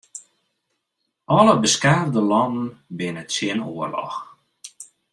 Alle 1.37 1.53
beskaafde 1.61 2.21
lannen 2.29 2.67
binne 2.97 3.23
tsjin 3.29 3.65
oarloch. 3.69 4.17